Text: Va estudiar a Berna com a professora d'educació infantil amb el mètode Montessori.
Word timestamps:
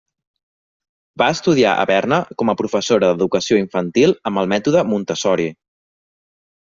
Va 1.21 1.27
estudiar 1.33 1.73
a 1.73 1.83
Berna 1.91 2.19
com 2.43 2.53
a 2.53 2.55
professora 2.61 3.11
d'educació 3.11 3.59
infantil 3.65 4.17
amb 4.31 4.43
el 4.45 4.51
mètode 4.55 4.83
Montessori. 4.95 5.47